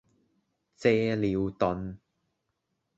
[0.77, 1.97] 借尿遁